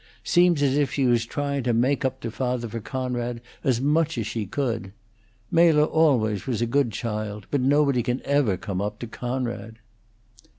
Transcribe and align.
Seems 0.23 0.63
as 0.63 0.77
if 0.79 0.91
she 0.93 1.05
was 1.05 1.27
tryin' 1.27 1.63
to 1.63 1.73
make 1.73 2.03
up 2.03 2.21
to 2.21 2.31
fawther 2.31 2.67
for 2.67 2.79
Coonrod 2.79 3.39
as 3.63 3.79
much 3.79 4.17
as 4.17 4.25
she 4.25 4.47
could. 4.47 4.93
Mela 5.51 5.83
always 5.83 6.47
was 6.47 6.59
a 6.59 6.65
good 6.65 6.91
child, 6.91 7.45
but 7.51 7.61
nobody 7.61 8.01
can 8.01 8.19
ever 8.25 8.57
come 8.57 8.81
up 8.81 8.97
to 8.97 9.05
Coonrod." 9.07 9.77